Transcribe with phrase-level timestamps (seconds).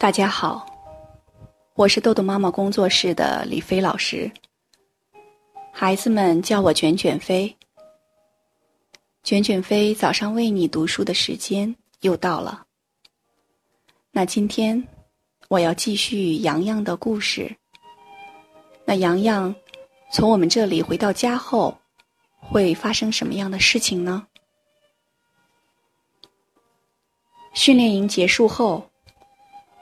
[0.00, 0.64] 大家好，
[1.74, 4.32] 我是豆豆妈妈工作室的李飞老师。
[5.70, 7.54] 孩子们叫我卷卷飞。
[9.22, 12.64] 卷卷飞早上为你读书的时间又到了。
[14.10, 14.82] 那今天
[15.48, 17.54] 我要继续洋洋的故事。
[18.86, 19.54] 那洋洋
[20.10, 21.78] 从我们这里回到家后，
[22.38, 24.26] 会发生什么样的事情呢？
[27.52, 28.89] 训练营结束后。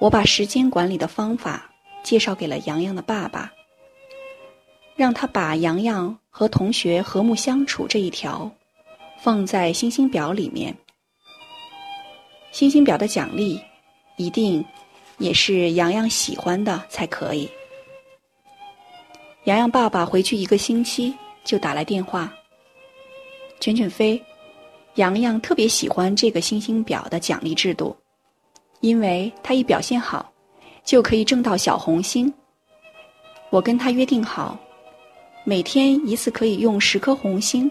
[0.00, 1.68] 我把时间管理的方法
[2.04, 3.52] 介绍给了洋洋的爸爸，
[4.94, 8.50] 让他把洋洋和同学和睦相处这一条
[9.20, 10.74] 放在星星表里面。
[12.52, 13.60] 星星表的奖励
[14.16, 14.64] 一定
[15.18, 17.48] 也是洋洋喜欢的才可以。
[19.44, 21.12] 洋洋爸爸回去一个星期
[21.42, 22.32] 就打来电话
[23.60, 24.22] ：“卷卷飞，
[24.94, 27.96] 洋洋特别喜欢这个星星表的奖励制度。”
[28.80, 30.32] 因为他一表现好，
[30.84, 32.32] 就可以挣到小红心。
[33.50, 34.56] 我跟他约定好，
[35.42, 37.70] 每天一次可以用十颗红心，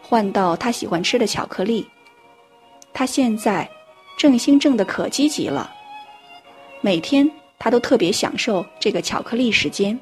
[0.00, 1.86] 换到他喜欢吃的巧克力。
[2.92, 3.68] 他现在
[4.16, 5.72] 挣心挣得可积极了，
[6.80, 9.98] 每天他都特别享受这个巧克力时间。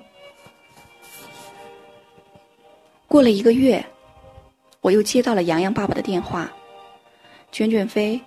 [3.06, 3.84] 过了一个月，
[4.80, 6.50] 我又接到了洋洋爸爸的电话
[7.52, 8.20] ：“卷卷飞，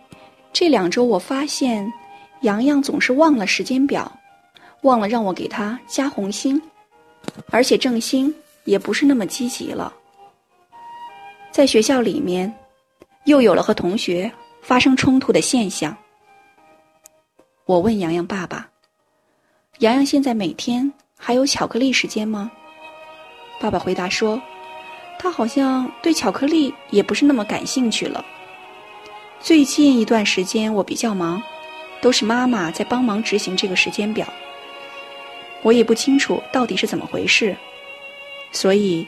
[0.51, 1.91] 这两周我发现。”
[2.43, 4.19] 洋洋总是忘了时间表，
[4.81, 6.61] 忘了让我给他加红心，
[7.49, 8.33] 而且正兴
[8.65, 9.93] 也不是那么积极了。
[11.51, 12.53] 在学校里面，
[13.23, 14.29] 又有了和同学
[14.61, 15.95] 发生冲突的现象。
[17.65, 18.69] 我问洋洋爸爸
[19.79, 22.51] ：“洋洋现在每天还有巧克力时间吗？”
[23.61, 24.41] 爸爸回答说
[25.17, 28.25] ：“他好像对巧克力也不是那么感兴趣了。
[29.39, 31.41] 最近一段时间我比较忙。”
[32.03, 34.27] 都是妈妈在帮忙执行这个时间表，
[35.61, 37.55] 我也不清楚到底是怎么回事，
[38.51, 39.07] 所以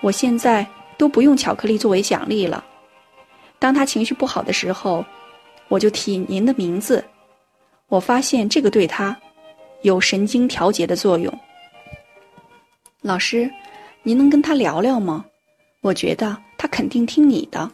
[0.00, 0.64] 我现在
[0.96, 2.64] 都不用巧克力作为奖励了。
[3.58, 5.04] 当他情绪不好的时候，
[5.66, 7.04] 我就提您的名字。
[7.88, 9.20] 我发现这个对他
[9.82, 11.36] 有神经调节的作用。
[13.02, 13.50] 老师，
[14.04, 15.24] 您能跟他聊聊吗？
[15.80, 17.68] 我觉得他肯定听你的。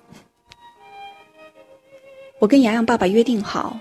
[2.38, 3.78] 我跟洋洋爸爸约定好。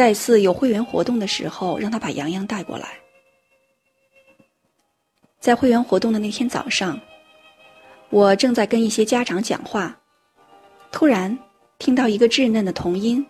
[0.00, 2.88] 再次有会员活动的时候，让他把洋洋带过来。
[5.38, 6.98] 在会员活动的那天早上，
[8.08, 9.94] 我正在跟一些家长讲话，
[10.90, 11.38] 突然
[11.78, 13.26] 听到一个稚嫩的童音：“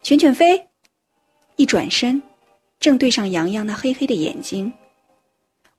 [0.00, 0.58] 卷卷飞。”
[1.56, 2.22] 一转身，
[2.80, 4.72] 正对上洋洋那黑黑的眼睛。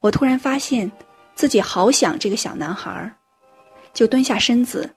[0.01, 0.91] 我突然发现
[1.33, 3.11] 自己好想这个小男孩，
[3.91, 4.87] 就蹲下身子，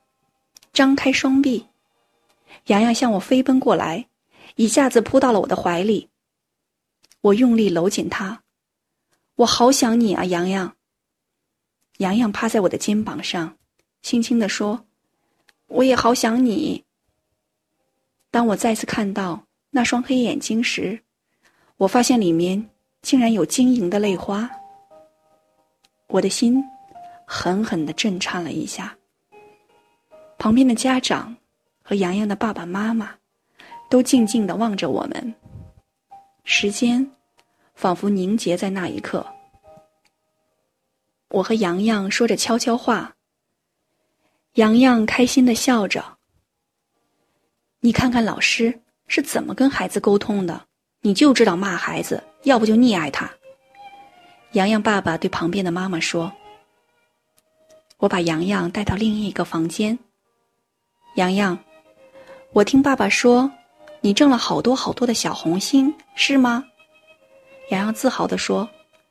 [0.75, 1.65] 张开双臂，
[2.67, 4.05] 洋洋向我飞奔过来。
[4.57, 6.09] 一下子扑到了我的怀里，
[7.21, 8.43] 我用力搂紧他，
[9.37, 10.77] 我好想你啊，洋洋。
[11.99, 13.57] 洋洋趴在我的肩膀上，
[14.03, 14.87] 轻轻地说
[15.69, 16.85] ：“我也好想你。”
[18.33, 21.03] 当我再次看到那双黑眼睛时，
[21.77, 22.71] 我发现里面
[23.03, 24.51] 竟然有晶莹的泪花，
[26.09, 26.63] 我的心
[27.27, 28.97] 狠狠地震颤了一下。
[30.39, 31.37] 旁边的家长
[31.83, 33.20] 和洋洋的爸爸妈妈。
[33.91, 35.35] 都静静地望着我们，
[36.45, 37.11] 时间
[37.75, 39.27] 仿佛凝结在那一刻。
[41.31, 43.17] 我和洋洋说着悄悄话，
[44.55, 46.19] 洋洋开心地笑着。
[47.81, 50.67] 你看看老师是怎么跟孩子沟通的，
[51.01, 53.29] 你就知道骂孩子，要不就溺爱他。
[54.53, 56.33] 洋洋爸爸对旁边的妈妈说
[57.99, 59.99] ：“我把洋洋带到另一个房间。
[61.17, 61.59] 洋洋，
[62.53, 63.51] 我听爸爸说。”
[64.03, 66.65] 你挣了好多好多的小红心，是吗？
[67.69, 68.69] 洋洋自豪地说：“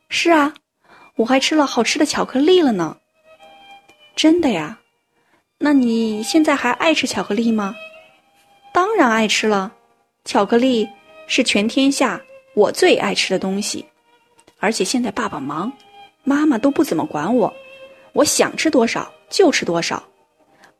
[0.09, 0.53] 是啊，
[1.15, 2.97] 我还吃了好吃的巧克力了呢。”
[4.17, 4.79] 真的呀？
[5.59, 7.75] 那你现在还爱吃巧克力吗？
[8.73, 9.71] 当然爱吃了，
[10.25, 10.89] 巧克力
[11.27, 12.19] 是全天下
[12.55, 13.85] 我最爱吃的东西。
[14.59, 15.71] 而且现在爸爸忙，
[16.23, 17.53] 妈妈都不怎么管我，
[18.13, 20.03] 我想吃多少就吃多少。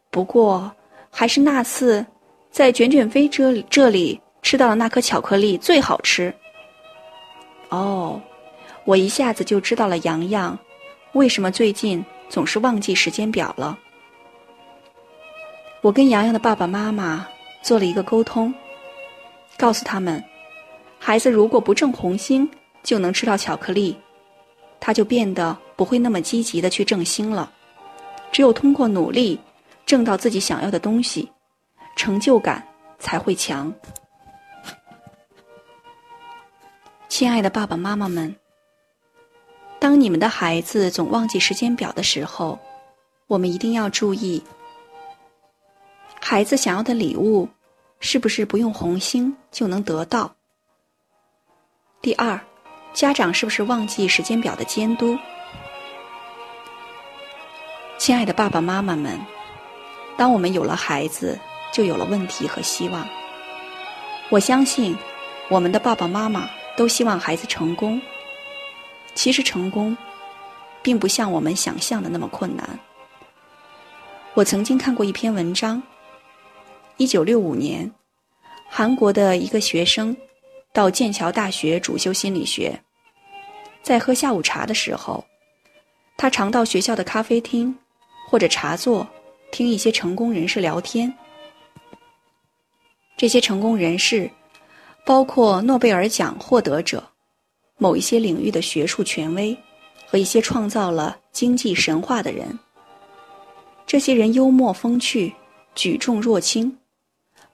[0.09, 0.71] 不过
[1.11, 2.03] 还是那次。
[2.51, 6.33] 在卷卷飞这里这里吃到的那颗巧克力最好吃。
[7.69, 8.21] 哦，
[8.85, 10.57] 我一下子就知道了洋洋
[11.13, 13.77] 为什么最近总是忘记时间表了。
[15.81, 17.27] 我跟洋洋的爸爸妈妈
[17.61, 18.53] 做了一个沟通，
[19.57, 20.21] 告诉他们，
[20.97, 22.49] 孩子如果不挣红心
[22.83, 23.95] 就能吃到巧克力，
[24.79, 27.51] 他就变得不会那么积极的去挣心了。
[28.31, 29.39] 只有通过努力
[29.85, 31.29] 挣到自己想要的东西。
[31.99, 32.65] 成就感
[32.97, 33.73] 才会强。
[37.09, 38.37] 亲爱的爸爸妈妈们，
[39.79, 42.57] 当你们的孩子总忘记时间表的时候，
[43.27, 44.41] 我们一定要注意：
[46.21, 47.49] 孩子想要的礼物
[47.99, 50.33] 是不是不用红心就能得到？
[52.01, 52.39] 第二，
[52.93, 55.19] 家长是不是忘记时间表的监督？
[57.97, 59.19] 亲爱的爸爸妈妈们，
[60.15, 61.37] 当我们有了孩子，
[61.71, 63.07] 就有了问题和希望。
[64.29, 64.97] 我相信，
[65.49, 66.49] 我们的爸爸妈妈。
[66.77, 68.01] 都希望孩子成功。
[69.13, 69.97] 其实成功，
[70.81, 72.79] 并不像我们想象的那么困难。
[74.33, 75.83] 我曾经看过一篇文章。
[76.95, 77.91] 一九六五年，
[78.69, 80.15] 韩国的一个学生
[80.71, 82.79] 到剑桥大学主修心理学，
[83.83, 85.25] 在喝下午茶的时候，
[86.15, 87.77] 他常到学校的咖啡厅
[88.29, 89.05] 或者茶座
[89.51, 91.13] 听一些成功人士聊天。
[93.19, 94.31] 这些成功人士。
[95.05, 97.03] 包括诺贝尔奖获得者、
[97.77, 99.57] 某一些领域的学术权威
[100.05, 102.59] 和一些创造了经济神话的人。
[103.87, 105.33] 这些人幽默风趣、
[105.73, 106.77] 举重若轻，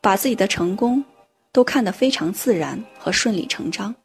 [0.02, 1.02] 把自己的成功
[1.54, 3.96] 都看得非常自然和顺理成章。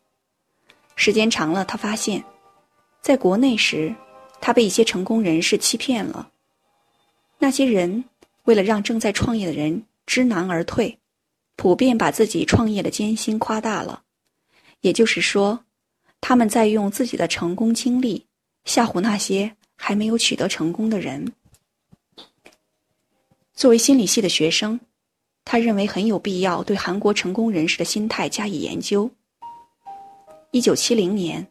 [0.95, 2.23] 时间长了，他发现，
[3.03, 3.93] 在国内时，
[4.41, 6.31] 他被一些成功人士欺骗了。
[7.39, 8.05] 那些人
[8.45, 11.00] 为了让正在创业的人知难而退。
[11.61, 14.05] 普遍把自己创业的艰辛夸大了，
[14.81, 15.67] 也就是说，
[16.19, 18.25] 他们在用自己的成功经历
[18.65, 21.35] 吓唬那些还没有取得成功的人。
[23.53, 24.81] 作为心理系的学生，
[25.45, 29.11] 他认为很有必要对韩国成功人士的心态加以研究。
[30.53, 31.47] 一九七零年，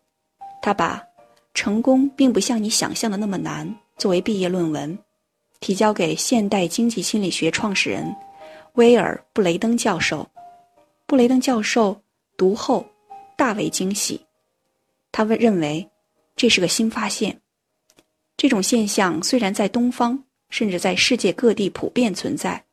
[0.60, 1.04] 他把
[1.54, 4.98] “成功并不像你想象的那么难”作为毕业论文，
[5.60, 8.12] 提交给现代经济心理学创始人。
[8.80, 10.26] 威尔·布雷登教授，
[11.06, 12.02] 布雷登教授
[12.38, 12.90] 读后
[13.36, 14.26] 大为惊喜。
[15.12, 15.86] 他问认为
[16.38, 17.42] 这是个新发现。
[18.38, 22.64] 这种现象虽然在东方甚至在世界各地普遍存在，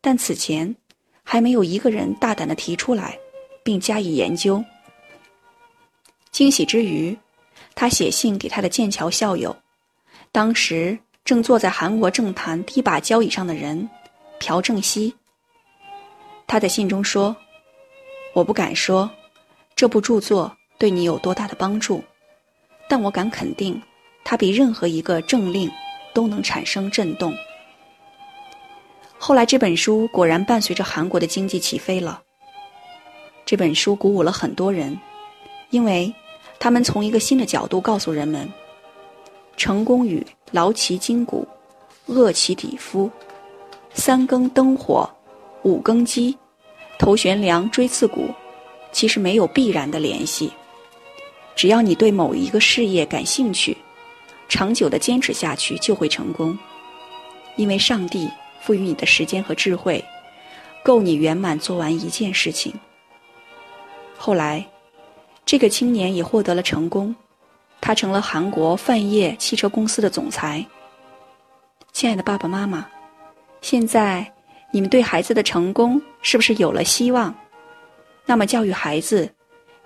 [0.00, 0.74] 但此前
[1.22, 3.16] 还没有一个人大胆的提出来，
[3.62, 4.64] 并加以研究。
[6.32, 7.16] 惊喜之余，
[7.76, 9.56] 他写信给他的剑桥校友，
[10.32, 13.88] 当时正坐在韩国政坛第一把交椅上的人
[14.40, 15.14] 朴正熙。
[16.48, 17.36] 他在信中说
[18.32, 19.08] ：“我不敢说
[19.76, 22.02] 这部著作对你有多大的帮助，
[22.88, 23.80] 但我敢肯定，
[24.24, 25.70] 它比任何一个政令
[26.14, 27.34] 都能产生震动。”
[29.20, 32.22] 后来这本书果然伴随着韩国的经济起飞了。
[33.44, 34.98] 这本书鼓舞了很多人，
[35.68, 36.12] 因为
[36.58, 38.50] 他们从一个新的角度告诉人们：
[39.56, 41.46] 成功与劳其筋骨，
[42.06, 43.10] 饿其体肤，
[43.92, 45.06] 三更灯火。
[45.62, 46.36] 五更鸡，
[46.98, 48.28] 头悬梁，锥刺股，
[48.92, 50.52] 其实没有必然的联系。
[51.54, 53.76] 只要你对某一个事业感兴趣，
[54.48, 56.56] 长久的坚持下去就会成功。
[57.56, 60.02] 因为上帝赋予你的时间和智慧，
[60.84, 62.72] 够你圆满做完一件事情。
[64.16, 64.64] 后来，
[65.44, 67.14] 这个青年也获得了成功，
[67.80, 70.64] 他成了韩国泛业汽车公司的总裁。
[71.92, 72.86] 亲爱的爸爸妈妈，
[73.60, 74.32] 现在。
[74.70, 77.34] 你们对孩子的成功是不是有了希望？
[78.26, 79.28] 那么教育孩子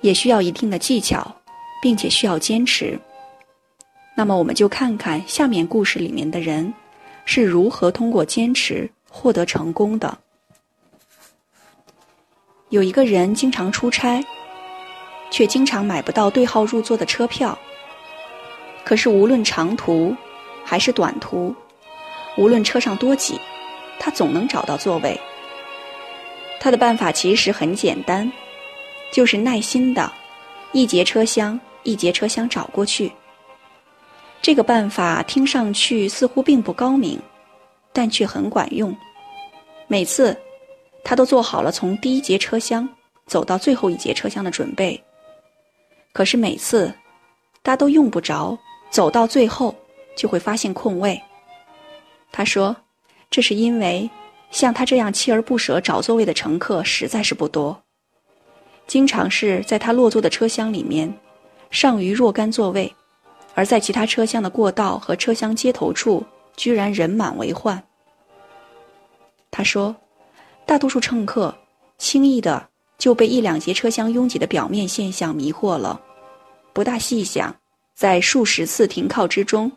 [0.01, 1.35] 也需要一定的技巧，
[1.81, 2.99] 并且需要坚持。
[4.17, 6.73] 那么我们就看看下面故事里面的人
[7.25, 10.19] 是如何通过坚持获得成功的。
[12.71, 14.25] 有一个人经常出差，
[15.31, 17.57] 却经常买不到对号入座的车票。
[18.85, 20.15] 可是无论长途
[20.65, 21.55] 还是短途，
[22.37, 23.41] 无论车上多挤。
[24.05, 25.19] 他总能找到座位。
[26.59, 28.31] 他的办法其实很简单，
[29.13, 30.13] 就是耐心的，
[30.73, 33.13] 一节车厢一节车厢找过去。
[34.41, 37.17] 这个办法听上去似乎并不高明，
[37.93, 38.93] 但却很管用。
[39.87, 40.37] 每次，
[41.05, 42.89] 他都做好了从第一节车厢
[43.27, 45.01] 走到最后一节车厢的准备。
[46.13, 46.93] 可是每次，
[47.63, 48.59] 他都用不着
[48.91, 49.73] 走到最后
[50.17, 51.23] 就会发现空位。
[52.33, 52.75] 他说。
[53.33, 54.11] 这是因为，
[54.51, 57.83] 像他这样锲而不舍找座位的乘客实在是不多，
[58.87, 61.11] 经常是在他落座的车厢里面，
[61.71, 62.95] 剩余若干座位，
[63.55, 66.23] 而在其他车厢的过道和车厢接头处，
[66.57, 67.83] 居然人满为患。
[69.51, 69.97] 他说，
[70.67, 71.57] 大多数乘客
[71.97, 75.99] 轻易的就被一两节车厢拥挤的表面现象迷惑了，
[76.75, 77.57] 不大细想，
[77.95, 79.73] 在数十次停靠之中，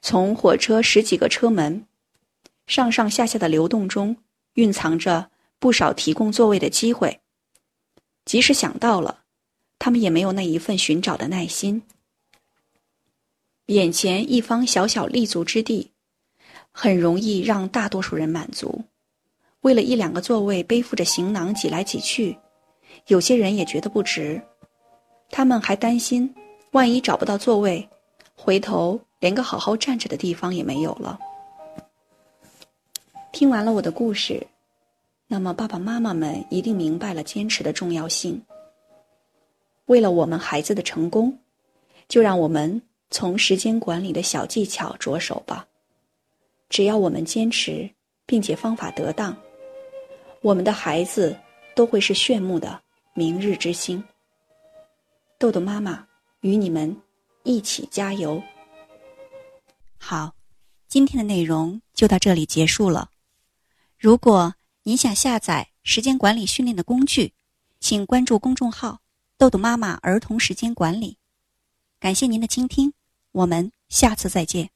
[0.00, 1.84] 从火车十几个车门。
[2.66, 4.16] 上上下下的流动中，
[4.54, 7.20] 蕴藏着不少提供座位的机会。
[8.24, 9.20] 即使想到了，
[9.78, 11.82] 他们也没有那一份寻找的耐心。
[13.66, 15.92] 眼前一方小小立足之地，
[16.72, 18.84] 很容易让大多数人满足。
[19.60, 22.36] 为了一两个座位，背负着行囊挤来挤去，
[23.06, 24.40] 有些人也觉得不值。
[25.30, 26.32] 他们还担心，
[26.72, 27.88] 万一找不到座位，
[28.34, 31.18] 回头连个好好站着的地方也没有了。
[33.36, 34.46] 听完了我的故事，
[35.26, 38.42] 那么爸爸妈妈们一定明白了坚持的重要性。
[39.84, 41.38] 为了我们孩子的成功，
[42.08, 45.68] 就让我们从时间管理的小技巧着手吧。
[46.70, 47.86] 只要我们坚持，
[48.24, 49.36] 并且方法得当，
[50.40, 51.38] 我们的孩子
[51.74, 52.80] 都会是炫目的
[53.12, 54.02] 明日之星。
[55.36, 56.06] 豆豆妈妈
[56.40, 56.96] 与你们
[57.42, 58.42] 一起加油。
[59.98, 60.32] 好，
[60.88, 63.10] 今天的内容就到这里结束了。
[63.98, 67.32] 如果您想下载时间管理训练的工具，
[67.80, 69.00] 请关注公众号
[69.38, 71.16] “豆豆妈妈儿童时间管理”。
[71.98, 72.92] 感谢您的倾听，
[73.32, 74.75] 我们下次再见。